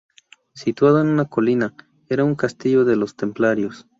Situado 0.55 0.99
en 1.01 1.09
una 1.09 1.25
colina, 1.25 1.75
era 2.09 2.23
un 2.23 2.33
castillo 2.33 2.85
de 2.85 2.95
los 2.95 3.15
Templarios. 3.15 3.87